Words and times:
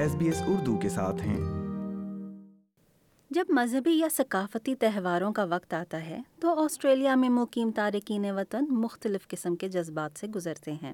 S 0.00 0.14
B 0.14 0.26
S 0.26 0.42
Urdu 0.46 0.78
کے 0.78 0.88
ساتھ 0.88 1.22
ہیں۔ 1.22 1.40
جب 3.30 3.44
مذہبی 3.48 3.90
یا 3.90 4.08
ثقافتی 4.12 4.74
تہواروں 4.74 5.32
کا 5.32 5.44
وقت 5.44 5.74
آتا 5.74 6.06
ہے، 6.06 6.18
تو 6.40 6.64
آسٹریلیا 6.64 7.14
میں 7.14 7.28
مقیم 7.28 7.70
تارکین 7.70 8.30
وطن 8.30 8.64
مختلف 8.70 9.28
قسم 9.28 9.56
کے 9.56 9.68
جذبات 9.68 10.18
سے 10.18 10.26
گزرتے 10.26 10.72
ہیں۔ 10.72 10.92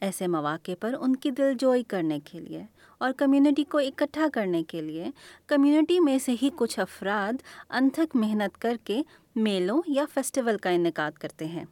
ایسے 0.00 0.26
مواقع 0.26 0.72
پر 0.80 0.94
ان 1.00 1.16
کی 1.16 1.30
دل 1.30 1.54
جوئی 1.58 1.82
کرنے 1.82 2.20
کے 2.20 2.40
لیے 2.40 2.62
اور 2.98 3.12
کمیونٹی 3.12 3.64
کو 3.64 3.78
اکٹھا 3.78 4.26
کرنے 4.32 4.62
کے 4.62 4.80
لیے 4.80 5.10
کمیونٹی 5.46 6.00
میں 6.00 6.18
سے 6.18 6.34
ہی 6.42 6.50
کچھ 6.56 6.80
افراد 6.80 7.42
انتھک 7.70 8.16
محنت 8.16 8.60
کر 8.60 8.76
کے 8.84 9.02
میلوں 9.36 9.82
یا 9.86 10.04
فیسٹیول 10.14 10.58
کا 10.58 10.70
انعقاد 10.70 11.12
کرتے 11.12 11.44
ہیں۔ 11.44 11.64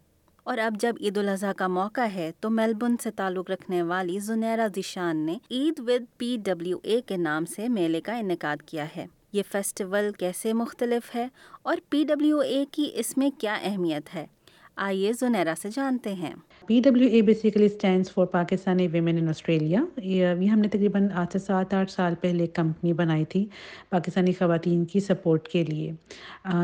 اور 0.44 0.58
اب 0.58 0.74
جب 0.80 0.94
عید 1.00 1.18
الاضحیٰ 1.18 1.52
کا 1.56 1.66
موقع 1.66 2.00
ہے 2.00 2.32
تو 2.40 2.50
میلبرن 2.50 2.96
سے 2.96 3.10
تعلق 3.10 3.50
رکھنے 3.50 3.82
والی 3.82 4.18
زنیرا 4.18 4.66
ذیشان 4.74 5.16
نے 5.16 5.38
عید 5.50 5.80
ود 5.80 6.18
پی 6.18 6.36
ڈبلیو 6.44 6.78
اے 6.82 7.00
کے 7.00 7.16
نام 7.16 7.44
سے 7.44 7.68
میلے 7.68 8.00
کا 8.00 8.16
انعقاد 8.16 8.62
کیا 8.62 8.86
ہے۔ 8.96 9.06
یہ 9.32 9.42
فیسٹیول 9.52 10.12
کیسے 10.12 10.52
مختلف 10.52 11.14
ہے 11.14 11.28
اور 11.62 11.76
پی 11.90 12.04
ڈبلیو 12.04 12.38
اے 12.38 12.64
کی 12.72 12.90
اس 12.94 13.16
میں 13.16 13.30
کیا 13.38 13.54
اہمیت 13.62 14.14
ہے؟ 14.14 14.26
آئیے 14.76 15.12
زنیرا 15.12 15.54
سے 15.62 15.68
جانتے 15.74 16.12
ہیں۔ 16.14 16.34
P 16.66 16.80
W 16.80 17.08
A 17.08 17.20
basically 17.22 17.64
stands 17.64 18.12
for 18.12 18.26
Pakistani 18.26 18.86
women 18.86 19.16
in 19.18 19.28
Australia 19.28 19.80
یہ 19.98 20.48
ہم 20.48 20.60
نے 20.60 20.68
تقریباً 20.68 21.08
آج 21.14 21.26
سے 21.32 21.38
سات 21.38 21.74
آٹھ 21.74 21.90
سال 21.92 22.14
پہلے 22.20 22.46
کمپنی 22.54 22.92
بنائی 22.92 23.24
تھی 23.24 23.44
پاکستانی 23.90 24.32
خواتین 24.32 24.84
کی 24.84 25.00
سپورٹ 25.00 25.48
کے 25.48 25.64
لیے۔ 25.64 25.90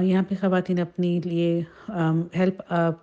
یہاں 0.02 0.22
پہ 0.28 0.34
خواتین 0.40 0.80
اپنی 0.80 1.18
لیے 1.24 1.60
ہیلپ 2.36 2.62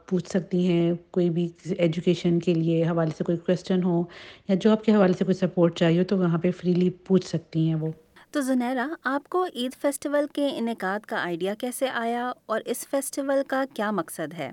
پوچھ 0.10 0.30
سکتی 0.30 0.68
ہیں 0.68 0.94
کوئی 1.12 1.30
بھی 1.30 1.48
ایجوکیشن 1.78 2.40
کے 2.40 2.54
لیے 2.54 2.84
حوالے 2.84 3.12
سے 3.18 3.24
کوئی 3.24 3.38
کویشچن 3.38 3.84
ہو 3.84 4.02
یا 4.50 4.56
جاب 4.62 4.84
کے 4.84 4.92
حوالے 4.92 5.14
سے 5.18 5.26
کوئی 5.26 5.36
سپورٹ 5.36 5.78
چاہیے 5.78 6.04
تو 6.04 6.18
وہاں 6.18 6.38
پہ 6.38 6.52
فریلی 6.52 6.90
پوچھ 7.06 7.28
سکتی 7.28 7.68
ہیں 7.68 7.76
وہ۔ 7.76 7.92
تو 8.32 8.42
زنیرا 8.42 8.88
آپ 9.04 9.30
کو 9.30 9.46
عید 9.56 9.82
فیسٹیول 9.82 10.26
کے 10.34 10.50
انعقاد 10.58 11.06
کا 11.06 11.24
آئیڈیا 11.24 11.54
کیسے 11.54 11.90
آیا 11.90 12.32
اور 12.46 12.62
اس 12.66 12.88
فیسٹیول 12.88 13.42
کا 13.48 13.64
کیا 13.74 13.92
مقصد 13.92 14.34
ہے؟ 14.34 14.52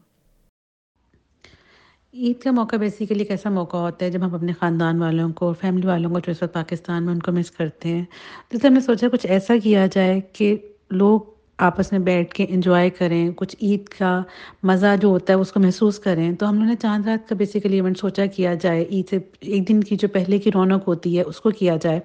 عید 2.14 2.42
کا 2.42 2.50
موقع 2.50 2.76
بیسیکلی 2.76 3.18
ایک 3.18 3.30
ایسا 3.30 3.50
موقع 3.50 3.76
ہوتا 3.76 4.06
ہے 4.06 4.10
جب 4.10 4.24
ہم 4.24 4.34
اپنے 4.34 4.52
خاندان 4.60 5.00
والوں 5.00 5.32
کو 5.32 5.52
فیملی 5.60 5.86
والوں 5.86 6.10
کو 6.10 6.18
جو 6.18 6.30
اس 6.30 6.42
وقت 6.42 6.52
پاکستان 6.52 7.04
میں 7.04 7.12
ان 7.12 7.18
کو 7.18 7.32
مس 7.32 7.50
کرتے 7.50 7.88
ہیں۔ 7.88 8.04
تو 8.48 8.68
ہم 8.68 8.72
نے 8.72 8.80
سوچا 8.80 9.08
کچھ 9.08 9.26
ایسا 9.26 9.54
کیا 9.62 9.86
جائے 9.86 10.20
کہ 10.32 10.56
لوگ 10.90 11.20
آپس 11.58 11.92
میں 11.92 12.00
بیٹھ 12.00 12.34
کے 12.34 12.46
انجوائے 12.48 12.90
کریں، 12.90 13.30
کچھ 13.30 13.56
عید 13.62 13.88
کا 13.88 14.22
مزہ 14.62 14.86
جو 15.00 15.08
ہوتا 15.08 15.32
ہے 15.32 15.38
اس 15.38 15.52
کو 15.52 15.60
محسوس 15.60 15.98
کریں۔ 15.98 16.32
تو 16.32 16.48
ہم 16.48 16.54
لوگوں 16.54 16.68
نے 16.68 16.76
چاند 16.82 17.06
رات 17.06 17.28
کا 17.28 17.34
بیسیکلی 17.34 17.74
ایونٹ 17.74 17.98
سوچا 17.98 18.26
کیا 18.26 18.54
جائے، 18.54 18.84
عید 18.90 19.08
سے 19.10 19.18
ایک 19.40 19.68
دن 19.68 19.80
کی 19.80 19.96
جو 19.96 20.08
پہلے 20.08 20.38
کی 20.38 20.50
رونق 20.54 20.88
ہوتی 20.88 21.16
ہے 21.16 21.22
اس 21.22 21.40
کو 21.40 21.50
کیا 21.50 21.76
جائے۔ 21.76 22.00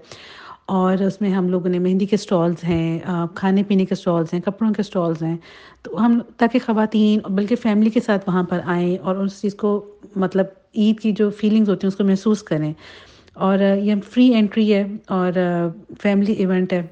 اور 0.68 0.98
اس 0.98 1.22
میں 1.22 1.30
ہم 1.30 1.50
لوگوں 1.50 1.70
نے 1.70 1.80
مہندی 1.80 2.06
کے 2.06 2.16
اسٹالز 2.16 2.64
ہیں 2.64 3.00
کھانے 3.36 3.64
پینے 3.64 3.86
کے 3.86 3.94
اسٹالز 3.94 4.34
ہیں، 4.34 4.42
کپڑوں 4.42 4.74
کے 4.74 4.82
اسٹالز 4.82 5.24
ہیں۔ 5.24 5.38
تو 5.82 6.06
ہم 6.06 6.20
تاکہ 6.38 6.60
خواتین، 6.66 7.20
بلکہ 7.30 7.56
فیملی 7.56 7.90
کے 7.90 8.00
ساتھ 8.00 8.24
وہاں 8.28 8.44
پر 8.44 8.60
آئیں 8.66 8.98
اور 8.98 9.16
اس 9.16 9.42
چیز 9.42 9.56
کو 9.56 9.96
مطلب 10.16 10.46
عید 10.76 11.00
کی 11.00 11.12
جو 11.12 11.30
فیلنگز 11.30 11.70
ہوتی 11.70 11.88
ہیں، 11.88 11.92
اس 11.92 11.98
کو 11.98 12.04
محسوس 12.04 12.44
کریں۔ 12.44 12.74
اور 13.34 13.60
یہ 13.60 13.96
فری 14.10 14.36
انٹری 14.36 14.74
ہے 14.74 14.88
اور 15.08 15.32
فیملی 16.02 16.34
ایونٹ 16.34 16.74
ہے۔ 16.74 16.88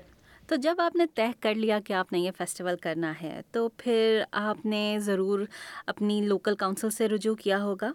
تو 0.48 0.56
جب 0.56 0.76
آپ 0.80 0.96
نے 0.96 1.06
طے 1.16 1.26
کر 1.40 1.56
لیا 1.56 1.80
کہ 1.86 1.94
آپ 1.94 2.12
نے 2.12 2.20
یہ 2.20 2.32
فیسٹیول 2.38 2.76
کرنا 2.82 3.14
ہے، 3.22 3.42
تو 3.52 3.70
پھر 3.78 4.24
آپ 4.32 4.66
نے 4.66 4.98
ضرور 5.00 5.40
اپنی 5.88 6.22
لوکل 6.22 6.56
کاؤنسل 6.56 6.90
سے 6.90 7.10
رجوع 7.10 7.36
کیا 7.36 7.64
ہوگا۔ 7.64 7.92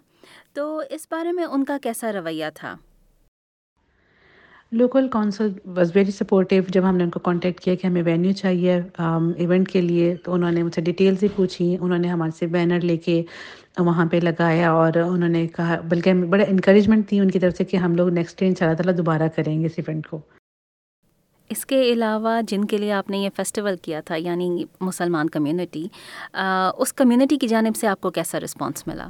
تو 0.53 0.81
اس 0.89 1.07
بارے 1.11 1.31
میں 1.31 1.43
ان 1.43 1.63
کا 1.63 1.77
کیسا 1.81 2.11
رویہ 2.11 2.45
تھا؟ 2.55 2.77
Local 4.71 5.07
council 5.11 5.47
was 5.75 5.91
very 5.95 6.11
supportive 6.11 6.63
جب 6.67 6.87
ہم 6.89 6.97
نے 6.97 7.03
ان 7.03 7.09
کو 7.09 7.19
کانٹیکٹ 7.19 7.59
کیا 7.59 7.73
کہ 7.75 7.87
ہمیں 7.87 8.01
وینیو 8.03 8.31
چاہیے 8.31 8.75
ایونٹ 8.75 9.69
کے 9.71 9.81
لیے، 9.81 10.13
تو 10.15 10.33
انہوں 10.33 10.51
نے 10.51 10.63
مجھ 10.63 10.73
سے 10.75 10.81
ڈیٹیلس 10.81 11.23
ہی 11.23 11.27
پوچھی، 11.35 11.75
انہوں 11.79 11.97
نے 11.97 12.07
ہمارے 12.07 12.37
سے 12.37 12.47
بینر 12.47 12.81
لے 12.81 12.95
کے 12.97 13.21
وہاں 13.79 14.05
پہ 14.11 14.17
لگایا 14.23 14.71
اور 14.71 14.97
انہوں 15.05 15.29
نے 15.29 15.45
کہا، 15.55 15.79
بلکہ 15.89 16.09
ہمیں 16.09 16.27
بڑا 16.27 16.43
انکریجمنٹ 16.47 17.07
تھی 17.09 17.19
ان 17.19 17.31
کی 17.31 17.39
طرف 17.39 17.57
سے 17.57 17.63
کہ 17.63 17.77
ہم 17.77 17.95
لوگ 17.95 18.09
نیکسٹ 18.09 18.39
ڈے 18.39 18.47
ان 18.47 18.55
شاء 18.59 18.65
اللہ 18.65 18.77
تعالیٰ 18.77 18.97
دوبارہ 18.97 19.27
کریں 19.35 19.59
گے 19.61 19.65
اس 19.65 19.77
ایونٹ 19.77 20.07
کو۔ 20.07 20.19
اس 21.49 21.65
کے 21.65 21.81
علاوہ 21.91 22.39
جن 22.47 22.65
کے 22.65 22.77
لیے 22.77 22.91
آپ 22.93 23.09
نے 23.09 23.17
یہ 23.17 23.29
فیسٹیول 23.35 23.75
کیا 23.81 24.01
تھا 24.05 24.15
یعنی 24.15 24.63
مسلمان 24.81 25.29
کمیونٹی 25.29 25.87
اس 26.33 26.93
کمیونٹی 26.93 27.37
کی 27.37 27.47
جانب 27.47 27.75
سے 27.75 27.87
آپ 27.87 28.01
کو 28.01 28.09
کیسا 28.11 28.39
رسپانس 28.39 28.87
ملا؟ 28.87 29.07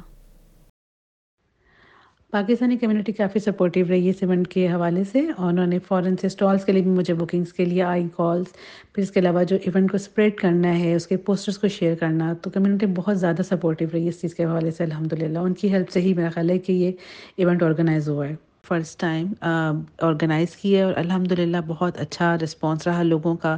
پاکستانی 2.32 2.76
کمیونٹی 2.76 3.12
کافی 3.12 3.38
سپورٹیو 3.38 3.86
رہی 3.88 4.04
ہے 4.04 4.10
اس 4.10 4.22
ایونٹ 4.22 4.46
کے 4.48 4.66
حوالے 4.68 5.02
سے 5.04 5.20
اور 5.36 5.48
انہوں 5.48 5.66
نے 5.66 5.78
فوراً 5.78 6.14
سے 6.20 6.26
اسٹالس 6.26 6.64
کے 6.64 6.72
لیے 6.72 6.82
بھی 6.82 6.90
مجھے 6.90 7.14
بکنگس 7.14 7.52
کے 7.52 7.64
لیے 7.64 7.82
آئی 7.82 8.06
کالس 8.16 8.52
پھر 8.92 9.02
اس 9.02 9.10
کے 9.10 9.20
علاوہ 9.20 9.42
جو 9.48 9.56
ایونٹ 9.56 9.90
کو 9.90 9.96
اسپریڈ 9.96 10.36
کرنا 10.36 10.78
ہے، 10.78 10.94
اس 10.94 11.06
کے 11.06 11.16
پوسٹرس 11.16 11.58
کو 11.58 11.68
شیئر 11.68 11.94
کرنا، 12.00 12.32
تو 12.42 12.50
کمیونٹی 12.50 12.86
بہت 12.96 13.18
زیادہ 13.20 13.42
سپورٹیو 13.42 13.88
رہی 13.92 14.02
ہے 14.04 14.08
اس 14.08 14.20
چیز 14.20 14.34
کے 14.34 14.44
حوالے 14.44 14.70
سے 14.70 14.84
الحمد 14.84 15.12
للہ 15.12 15.38
ان 15.38 15.54
کی 15.54 15.72
ہیلپ 15.72 15.90
سے 15.90 16.00
ہی 16.00 16.14
میرا 16.14 16.30
خیال 16.34 16.50
ہے 16.50 16.58
کہ 16.58 16.72
یہ 16.72 16.92
ایونٹ 17.36 17.62
آرگنائز 17.62 18.08
ہوا 18.08 18.28
ہے۔ 18.28 18.34
فرسٹ 18.68 18.98
ٹائم 19.00 19.32
آرگنائز 19.42 20.54
کی 20.56 20.74
ہے 20.76 20.82
اور 20.82 20.92
الحمد 20.96 21.32
للہ 21.38 21.56
بہت 21.66 21.96
اچھا 22.00 22.34
رسپانس 22.38 22.86
رہا 22.86 23.02
لوگوں 23.02 23.34
کا۔ 23.36 23.56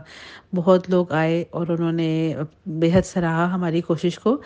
بہت 0.55 0.89
لوگ 0.91 1.13
آئے 1.13 1.43
اور 1.51 1.69
انہوں 1.69 1.93
نے 1.93 2.09
بےحد 2.81 3.07
سراہا 3.07 3.53
ہماری 3.55 3.81
کوشش 3.89 4.19
کو۔ 4.19 4.37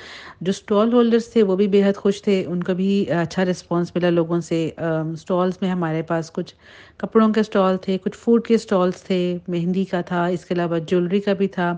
جو 0.41 0.50
اسٹال 0.50 0.92
ہولڈرس 0.92 1.30
تھے 1.32 1.42
وہ 1.42 1.56
بھی 1.56 1.66
بےحد 1.69 1.96
خوش 1.96 2.22
تھے۔ 2.22 2.42
ان 2.46 2.62
کو 2.62 2.74
بھی 2.74 2.88
اچھا 3.20 3.44
رسپانس 3.44 3.94
ملا 3.94 4.10
لوگوں 4.10 4.41
سے۔ 4.48 4.58
اسٹالس 4.78 5.60
میں 5.62 5.70
ہمارے 5.70 6.02
پاس 6.10 6.30
کچھ 6.32 6.54
کپڑوں 6.98 7.32
کے 7.32 7.40
اسٹال 7.40 7.76
تھے، 7.82 7.98
کچھ 8.02 8.16
فوڈ 8.19 8.46
کے 8.46 8.54
اسٹالس 8.54 9.02
تھے، 9.02 9.20
مہندی 9.48 9.84
کا 9.84 10.00
تھا، 10.10 10.25
اس 10.26 10.44
کے 10.44 10.54
علاوہ 10.54 10.78
جویلری 10.88 11.20
کا 11.20 11.32
بھی 11.32 11.48
تھا۔ 11.48 11.72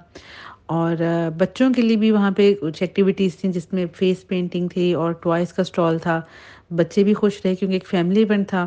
اور 0.73 0.97
بچوں 1.39 1.73
کے 1.75 1.83
لیے 1.83 1.97
بھی 1.97 2.11
وہاں 2.11 2.31
پہ 2.31 2.53
کچھ 2.61 2.83
ایکٹیویٹیز 2.83 3.37
تھیں 3.37 3.51
جس 3.53 3.73
میں 3.73 3.87
فیس 3.97 4.27
پینٹنگ 4.29 4.69
تھی 4.69 4.93
اور 4.95 5.13
ٹوائس 5.23 5.53
کا 5.53 5.63
اسٹال 5.63 5.99
تھا۔ 5.99 6.21
بچے 6.71 7.05
بھی 7.05 7.15
خوش 7.15 7.41
رہے 7.45 7.55
کیونکہ 7.55 7.75
ایک 7.75 7.87
فیملی 7.87 8.21
ایونٹ 8.23 8.49
تھا، 8.49 8.67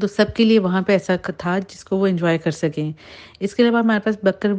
تو 0.00 0.06
سب 0.06 0.34
کے 0.34 0.44
لیے 0.44 0.58
وہاں 0.58 0.82
پہ 0.82 0.92
ایسا 0.92 1.14
تھا 1.38 1.58
جس 1.68 1.84
کو 1.84 1.96
وہ 1.96 2.06
انجوائے 2.06 2.38
کر 2.38 2.50
سکیں۔ 2.50 2.92
اس 3.40 3.54
کے 3.54 3.62
علاوہ 3.62 3.78
ہمارے 3.78 4.00
پاس 4.00 4.16
بکر 4.22 4.52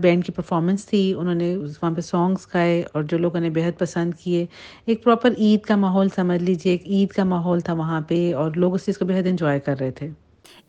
بینڈ 0.00 0.24
کی 0.24 0.32
پرفارمنس 0.32 0.86
تھی۔ 0.86 1.12
انہوں 1.18 1.34
نے 1.34 1.56
وہاں 1.56 1.90
پہ 1.90 2.00
سانگس 2.00 2.46
گائے 2.54 2.82
اور 2.92 3.02
جو 3.02 3.18
لوگوں 3.18 3.40
نے 3.40 3.50
بےحد 3.50 3.78
پسند 3.78 4.14
کیے۔ 4.14 4.44
ایک 4.86 5.04
پراپر 5.04 5.32
عید 5.38 5.60
کا 5.60 5.76
ماحول 5.76 6.08
سمجھ 6.16 6.42
لیجیے 6.42 6.72
ایک 6.72 6.86
عید 6.86 7.08
کا 7.08 7.24
ماحول 7.24 7.60
تھا 7.60 7.72
وہاں 7.72 8.00
پہ 8.00 8.34
اور 8.34 8.50
لوگ 8.56 8.74
اس 8.74 8.84
چیز 8.86 8.98
کو 8.98 9.04
بےحد 9.04 9.26
انجوائے 9.26 9.60
کر 9.60 9.78
رہے 9.80 9.90
تھے۔ 9.90 10.08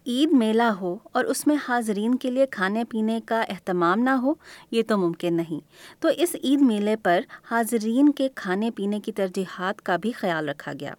عید 0.08 0.34
میلہ 0.34 0.69
ہو 0.81 0.97
اور 1.12 1.24
اس 1.24 1.47
میں 1.47 1.56
حاضرین 1.68 2.16
کے 2.16 2.31
لیے 2.31 2.46
کھانے 2.52 2.84
پینے 2.84 3.19
کا 3.25 3.41
اہتمام 3.50 4.00
نہ 4.00 4.09
ہو، 4.09 4.34
یہ 4.72 4.84
تو 4.88 4.97
ممکن 4.97 5.34
نہیں۔ 5.34 5.59
تو 6.02 6.09
اس 6.18 6.35
عید 6.44 6.62
میلے 6.62 6.96
پر 6.96 7.19
حاضرین 7.52 8.12
کے 8.12 8.30
کھانے 8.35 8.72
پینے 8.72 9.00
کی 9.00 9.12
ترجیحات 9.12 9.81
کا 9.81 9.97
بھی 9.97 10.12
خیال 10.12 10.50
رکھا 10.50 10.74
گیا۔ 10.80 10.94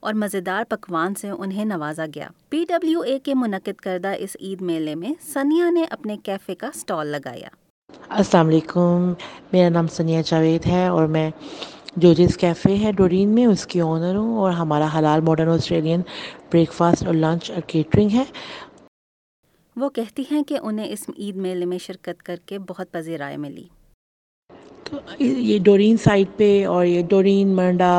اور 0.00 0.14
مزیدار 0.14 0.62
پکوان 0.68 1.14
سے 1.14 1.30
انہیں 1.30 1.64
نوازا 1.64 2.04
گیا۔ 2.14 2.28
پی 2.48 2.64
ڈبلیو 2.68 3.00
اے 3.00 3.18
کے 3.18 3.34
منعقد 3.34 3.80
کردہ 3.80 4.12
اس 4.18 4.36
عید 4.40 4.60
میلے 4.60 4.94
میں 4.94 5.10
سنیا 5.20 5.70
نے 5.70 5.84
اپنے 5.90 6.16
کیفے 6.16 6.54
کا 6.54 6.66
اسٹال 6.66 7.06
لگایا۔ 7.06 7.48
السلام 8.08 8.48
علیکم۔ 8.48 9.12
میرا 9.52 9.68
نام 9.68 9.86
سنیا 9.86 10.20
جاوید 10.20 10.66
ہے 10.66 10.86
اور 10.86 11.06
میں 11.06 11.30
جو 11.96 12.12
جس 12.12 12.36
کیفے 12.36 12.76
ہے 12.76 12.92
ڈورین 12.92 13.28
میں 13.28 13.46
اس 13.46 13.66
کی 13.66 13.80
اونر 13.80 14.14
ہوں 14.14 14.38
اور 14.38 14.52
ہمارا 14.52 14.88
حلال 14.98 15.20
ماڈرن 15.20 15.48
آسٹریلین 15.48 16.00
بریک 16.52 16.72
فاسٹ 16.72 17.06
اور 17.06 17.14
لنچ 17.14 17.50
اور 17.50 17.60
کیٹرنگ 17.60 18.08
ہے۔ 18.10 18.24
وہ 19.76 19.88
کہتی 19.88 20.22
ہیں 20.30 20.42
کہ 20.42 20.58
انہیں 20.62 20.92
اس 20.92 21.10
عید 21.18 21.36
میلے 21.36 21.64
میں 21.64 21.78
شرکت 21.78 22.22
کر 22.22 22.36
کے 22.46 22.58
بہت 22.58 22.92
پذیرائے 22.92 23.36
ملی۔ 23.36 23.64
تو 24.90 24.98
یہ 25.20 25.58
ڈورین 25.60 25.96
سائٹ 25.96 26.36
پہ 26.36 26.48
اور 26.66 26.84
یہ 26.86 27.02
ڈورین 27.08 27.48
مرنڈا 27.56 27.90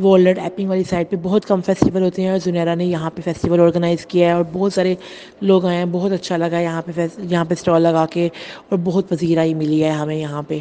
وولڈ 0.00 0.38
ایپنگ 0.38 0.68
والی 0.68 0.84
سائٹ 0.84 1.10
پہ 1.10 1.16
بہت 1.22 1.46
کم 1.46 1.60
فیسٹیول 1.60 2.02
ہوتے 2.02 2.22
ہیں 2.22 2.30
اور 2.30 2.38
زنیرا 2.38 2.74
نے 2.74 2.84
یہاں 2.86 3.10
پہ 3.10 3.22
فیسٹیول 3.22 3.60
آرگنائز 3.60 4.06
کیا 4.06 4.28
ہے 4.28 4.32
اور 4.32 4.44
بہت 4.52 4.72
سارے 4.72 4.94
لوگ 5.42 5.66
آئے 5.66 5.76
ہیں 5.78 5.84
بہت 5.92 6.12
اچھا 6.12 6.36
لگا 6.36 6.58
یہاں 6.60 6.82
پہ 6.86 6.92
یہاں 7.20 7.44
پہ 7.44 7.54
اسٹال 7.54 7.82
لگا 7.82 8.06
کے 8.12 8.28
اور 8.68 8.78
بہت 8.84 9.08
پذیرائی 9.08 9.54
ملی 9.54 9.82
ہے 9.84 9.90
ہمیں 9.92 10.16
یہاں 10.16 10.42
پہ۔ 10.48 10.60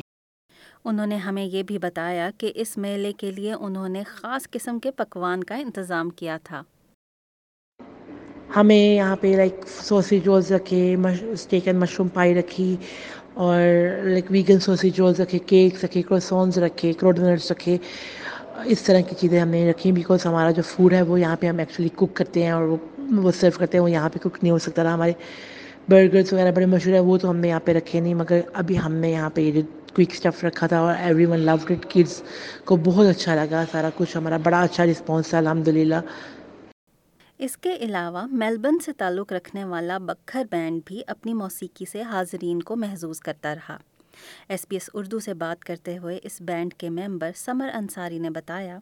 انہوں 0.86 1.08
نے 1.08 1.18
ہمیں 1.18 1.44
یہ 1.44 1.64
بھی 1.64 1.78
بتایا 1.80 2.30
کہ 2.38 2.52
اس 2.56 2.78
میلے 2.78 3.12
کے 3.14 3.32
لیے 3.32 3.54
انہوں 3.54 3.90
نے 3.90 4.04
خاص 4.08 4.50
قسم 4.52 4.80
کے 4.80 4.92
پکوان 4.94 5.44
کا 5.44 5.56
انتظام 5.58 6.10
کیا 6.12 6.38
تھا۔ 6.44 6.62
ہمیں 8.56 8.76
یہاں 8.76 9.16
پہ 9.16 9.36
لائک 9.38 9.54
سوسیج 9.80 10.24
رولز 10.26 10.52
رکھے 10.52 10.82
اسٹیک 11.32 11.68
اینڈ 11.68 11.80
مشروم 11.80 12.08
پائی 12.14 12.34
رکھی 12.36 12.76
اور 13.44 13.62
لائک 14.04 14.32
ویگن 14.32 14.60
سوسیج 14.60 15.00
رولز 15.00 15.20
رکھے 15.22 15.38
کیکس 15.48 15.84
رکھے 15.84 16.02
کروسونز 16.08 16.58
رکھے 16.60 16.92
کروڈنٹس 17.00 17.52
رکھے، 17.52 17.78
اس 18.74 18.82
طرح 18.82 19.02
کی 19.10 19.16
چیزیں 19.20 19.40
ہم 19.40 19.50
نے 19.50 19.70
رکھی 19.70 19.92
بیکاز 19.92 20.26
ہمارا 20.26 20.52
جو 20.52 20.62
فوڈ 20.68 20.94
ہے 20.94 21.02
وہ 21.02 21.20
یہاں 21.20 21.36
پہ 21.40 21.48
ہم 21.48 21.60
ایکچولی 21.60 21.90
کوک 21.96 22.14
کرتے 22.16 22.44
ہیں 22.44 22.52
اور 22.52 22.64
وہ 22.64 22.78
وہ 23.24 23.32
سرو 23.40 23.58
کرتے 23.60 23.78
ہیں، 23.78 23.84
وہ 23.84 23.92
یہاں 23.92 24.10
پہ 24.14 24.20
کوک 24.24 24.38
نہیں 24.42 24.52
ہو 24.52 24.58
سکتا 24.66 24.84
تھا۔ 24.84 24.94
ہمارے 24.94 25.14
برگرس 25.90 26.34
وغیرہ 26.34 26.52
بڑے 26.56 26.66
مشہور 26.66 26.94
ہیں، 26.94 27.02
وہ 27.02 27.18
تو 27.18 27.30
ہم 27.30 27.38
نے 27.38 27.48
یہاں 27.48 27.60
پہ 27.66 27.72
رکھے 27.74 28.00
نہیں، 28.00 28.14
مگر 28.14 28.42
ابھی 28.54 28.80
ہم 28.80 28.94
نے 29.04 29.12
یہاں 29.12 29.30
پہ 29.34 29.42
یہ 29.42 29.62
کوئک 29.96 30.12
اسٹف 30.14 30.44
رکھا 30.46 30.68
تھا 30.68 30.80
اور 30.80 30.94
every 31.04 31.26
one 31.26 31.40
love 31.40 31.56
it 31.70 31.86
kids 31.92 32.22
کو 32.66 32.76
بہت 32.84 33.08
اچھا 33.08 33.36
لگا، 33.36 33.64
سارا 33.72 33.90
کچھ 33.98 34.18
ہمارا 34.18 34.38
بڑا 34.44 34.62
اچھا 34.62 34.86
رسپانس 34.86 35.30
تھا 35.30 35.38
الحمد 35.38 35.68
للہ 35.68 36.02
اس 37.40 37.58
کے 37.58 37.76
علاوہ 37.76 38.28
میلبرن 38.32 38.80
سے 38.86 38.94
تعلق 38.94 39.34
رکھنے 39.34 39.66
والا 39.66 39.98
بکھر 39.98 40.44
بینڈ 40.52 40.82
بھی 40.86 41.02
اپنی 41.08 41.34
موسیقی 41.34 41.86
سے 41.92 42.02
حاضرین 42.02 42.62
کو 42.62 42.76
محظوظ 42.76 43.20
کرتا 43.20 43.56
رہا۔ 43.56 43.78
ایس 44.50 44.66
بی 44.70 44.76
ایس 44.76 44.90
اردو 44.94 45.20
سے 45.20 45.34
بات 45.34 45.64
کرتے 45.64 45.98
ہوئے 45.98 46.20
اس 46.24 46.42
بینڈ 46.42 46.74
کے 46.74 46.90
ممبر 46.90 47.32
سمر 47.36 47.70
انصاری 47.74 48.20
نے 48.20 48.30
بتایا۔ 48.30 48.80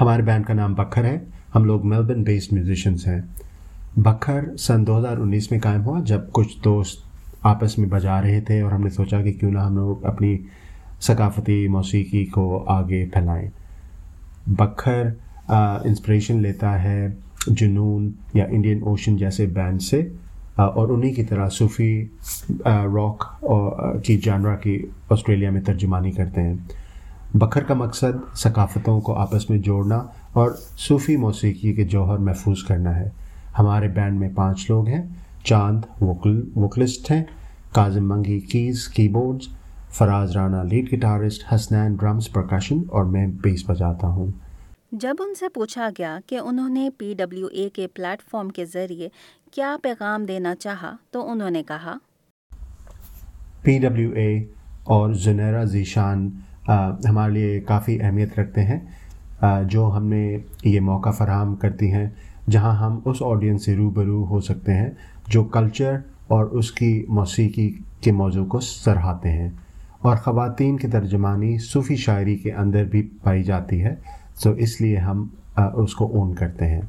ہمارے 0.00 0.22
بینڈ 0.22 0.46
کا 0.46 0.54
نام 0.54 0.74
بکھر 0.74 1.04
ہے۔ 1.04 1.18
ہم 1.54 1.64
لوگ 1.64 1.86
میلبرن 1.86 2.22
بیسڈ 2.22 2.52
میوزیشنس 2.52 3.06
ہیں۔ 3.06 3.20
بکھر 3.96 4.56
سن 4.56 4.86
دو 4.86 4.98
ہزار 4.98 5.16
انیس 5.16 5.50
میں 5.50 5.60
قائم 5.60 5.84
ہوا 5.84 6.00
جب 6.00 6.20
کچھ 6.32 6.58
دوست 6.64 7.04
آپس 7.42 7.78
میں 7.78 7.88
بجا 7.88 8.22
رہے 8.22 8.40
تھے 8.40 8.60
اور 8.60 8.72
ہم 8.72 8.82
نے 8.82 8.90
سوچا 8.90 9.22
کہ 9.22 9.32
کیوں 9.32 9.50
نہ 9.50 9.58
ہم 9.58 9.76
لوگ 9.76 10.04
اپنی 10.04 10.38
ثقافتی 11.00 11.68
موسیقی 11.68 12.24
کو 12.24 12.64
آگے 12.68 13.06
پھیلائیں۔ 13.12 13.50
بکھر 14.46 15.02
انسپریشن 15.48 16.42
لیتا 16.42 16.82
ہے 16.82 17.08
جنون 17.46 18.10
یا 18.34 18.44
انڈین 18.44 18.82
اوشن 18.82 19.16
جیسے 19.16 19.46
بینڈ 19.46 19.82
سے 19.82 20.08
اور 20.56 20.88
انہی 20.88 21.10
کی 21.10 21.24
طرح 21.24 21.48
صوفی 21.48 22.04
راک 22.66 23.24
کی 24.04 24.16
جانورا 24.16 24.56
کی 24.56 24.82
آسٹریلیا 25.10 25.50
میں 25.50 25.60
ترجمانی 25.60 26.10
کرتے 26.10 26.42
ہیں۔ 26.42 26.54
بکھر 27.34 27.62
کا 27.62 27.74
مقصد 27.74 28.36
ثقافتوں 28.36 29.00
کو 29.00 29.14
آپس 29.14 29.50
میں 29.50 29.58
جوڑنا 29.58 30.02
اور 30.32 30.50
صوفی 30.78 31.16
موسیقی 31.16 31.72
کے 31.74 31.84
جوہر 31.84 32.18
محفوظ 32.18 32.62
کرنا 32.62 32.96
ہے۔ 32.96 33.08
ہمارے 33.58 33.88
بینڈ 33.88 34.18
میں 34.20 34.28
پانچ 34.34 34.70
لوگ 34.70 34.88
ہیں، 34.88 35.02
چاند 35.44 35.80
وکل، 36.00 36.42
وکلسٹ 36.56 37.10
ہیں، 37.10 37.24
Kazim 37.72 38.08
Mangi 38.08 38.40
keys 38.40 38.88
keyboards 39.08 39.48
Faraz 39.90 40.36
Rana 40.36 40.62
lead 40.62 40.92
guitarist, 40.92 41.54
Hasnain, 41.54 41.94
drums 41.94 42.30
percussion 42.32 42.78
اور 42.88 43.04
میں 43.04 43.26
بیس 43.42 43.70
بجاتا 43.70 44.08
ہوں۔ 44.08 44.30
جب 44.92 45.14
ان 45.18 45.34
سے 45.34 45.48
پوچھا 45.48 45.88
گیا 45.98 46.18
کہ 46.26 46.38
انہوں 46.38 46.68
نے 46.68 46.88
پی 46.98 47.14
ڈبلیو 47.18 47.46
اے 47.46 47.68
کے 47.68 47.86
پلیٹ 47.86 48.30
فارم 48.30 48.48
کے 48.48 48.64
ذریعے 48.64 49.08
کیا 49.52 49.76
پیغام 49.82 50.24
دینا 50.24 50.54
چاہا 50.54 50.96
تو 51.10 51.30
انہوں 51.30 51.50
نے 51.50 51.62
کہا، 51.62 51.94
پی 53.62 53.78
ڈبلیو 53.78 54.10
اے 54.12 54.38
اور 54.84 55.12
زنیرا 55.14 55.64
ذیشان 55.64 56.28
ہمارے 57.08 57.32
لیے 57.32 57.60
کافی 57.60 58.00
اہمیت 58.00 58.38
رکھتے 58.38 58.64
ہیں 58.64 58.78
جو 59.64 59.90
ہم 59.96 60.06
نے 60.06 60.38
یہ 60.64 60.80
موقع 60.80 61.10
فراہم 61.10 61.54
کرتی 61.54 61.92
ہیں 61.92 62.08
جہاں 62.50 62.74
ہم 62.76 63.00
اس 63.04 63.22
آڈینس 63.22 63.64
سے 63.64 63.76
روبرو 63.76 64.24
ہو 64.24 64.40
سکتے 64.40 64.74
ہیں 64.74 64.90
جو 65.28 65.44
کلچر 65.44 65.96
اور 66.28 66.44
اس 66.50 66.70
کی 66.72 67.04
موسیقی 67.08 67.70
کے 68.00 68.12
موضوع 68.12 68.44
کو 68.44 68.60
سراہتے 68.60 69.30
ہیں۔ 69.30 69.48
اور 69.98 70.16
خواتین 70.16 70.76
کی 70.76 70.88
ترجمانی 70.88 71.58
صوفی 71.58 71.96
شاعری 71.96 72.36
کے 72.36 72.52
اندر 72.52 72.84
بھی 72.84 73.02
پائی 73.22 73.42
جاتی 73.42 73.82
ہے۔ 73.84 73.94
سو 74.36 74.50
اس 74.50 74.80
لیے 74.80 74.96
ہم 74.96 75.26
اس 75.74 75.94
کو 75.94 76.06
اون 76.06 76.34
کرتے 76.34 76.66
ہیں۔ 76.66 76.80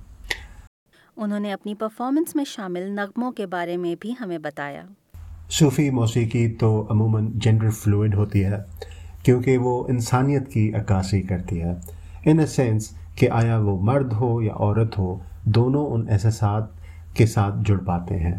انہوں 1.18 1.40
نے 1.40 1.54
اپنی 1.54 1.76
پرفارمنس 1.76 2.36
میں 2.36 2.46
شامل 2.46 2.92
نغموں 2.92 3.32
کے 3.32 3.46
بارے 3.46 3.78
میں 3.78 3.96
بھی 4.00 4.14
ہمیں 4.22 4.38
بتایا۔ 4.38 4.84
صوفی 5.50 5.90
موسیقی 5.90 6.52
تو 6.52 6.88
عموماً 6.90 7.28
جینڈر 7.36 7.70
فلوئڈ 7.70 8.16
ہوتی 8.16 8.44
ہے 8.46 8.58
کیونکہ 9.24 9.58
وہ 9.58 9.88
انسانیت 9.88 10.52
کی 10.52 10.74
عکاسی 10.74 11.22
کرتی 11.22 11.62
ہے۔ 11.62 11.72
ان 12.26 12.40
اے 12.40 12.46
سینس 12.46 12.90
کہ 13.16 13.30
آیا 13.30 13.58
وہ 13.58 13.80
مرد 13.82 14.14
ہو 14.14 14.42
یا 14.42 14.54
عورت 14.54 14.98
ہو 14.98 15.20
دونوں 15.44 15.86
ان 15.88 16.06
احساسات 16.10 16.64
کے 17.14 17.26
ساتھ 17.26 17.56
جڑ 17.66 17.78
پاتے 17.78 18.20
ہیں۔ 18.20 18.36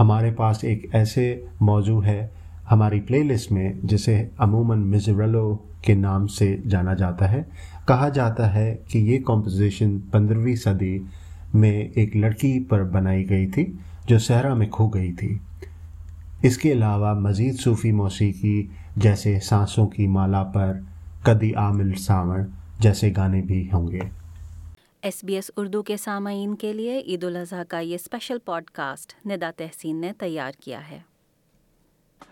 ہمارے 0.00 0.30
پاس 0.30 0.64
ایک 0.64 0.94
ایسے 0.94 1.44
موضوع 1.60 2.04
ہے 2.04 2.26
ہماری 2.70 3.00
پلے 3.00 3.22
لسٹ 3.22 3.52
میں 3.52 3.72
جسے 3.82 4.28
عموماً 4.38 4.82
مزرلو 4.82 5.56
کے 5.82 5.94
نام 5.94 6.26
سے 6.26 6.56
جانا 6.56 6.94
جاتا 6.94 7.32
ہے، 7.32 7.42
کہا 7.88 8.08
جاتا 8.08 8.54
ہے 8.54 8.76
کہ 8.88 8.98
یہ 8.98 9.18
کمپوزیشن 9.18 9.98
پندرہویں 9.98 10.54
صدی 10.54 10.98
میں 11.54 11.88
ایک 11.94 12.16
لڑکی 12.16 12.64
پر 12.64 12.84
بنائی 12.84 13.30
گئی 13.30 13.46
تھی 13.46 13.72
جو 14.06 14.18
صحرا 14.18 14.54
میں 14.54 14.66
کھو 14.66 14.88
گئی 14.88 15.12
تھی۔ 15.12 15.38
اس 16.42 16.58
کے 16.58 16.72
علاوہ 16.72 17.14
مزید 17.14 17.60
صوفی 17.60 17.92
موسیقی 17.92 18.66
جیسے 18.96 19.38
سانسوں 19.40 19.86
کی 19.86 20.06
مالا 20.06 20.42
پر 20.42 20.72
کدی 21.22 21.54
عامل 21.54 21.94
ساون 21.94 22.40
جیسے 22.78 23.12
گانے 23.16 23.42
بھی 23.42 23.68
ہوں 23.72 23.88
گے۔ 23.88 24.00
ایس 25.02 25.24
بی 25.24 25.34
ایس 25.34 25.50
اردو 25.56 25.82
کے 25.82 25.96
سامعین 25.96 26.54
کے 26.54 26.72
لیے 26.72 27.02
عید 27.06 27.24
الاضحیٰ 27.24 27.62
کا 27.68 27.78
یہ 27.78 27.94
اسپیشل 27.94 28.38
پوڈ 28.44 28.64
کاسٹ 28.64 29.26
ندا 29.26 29.50
تحسین 29.56 30.00
نے 30.00 30.12
تیار 30.18 30.52
کیا 30.60 30.80
ہے۔ 30.90 31.09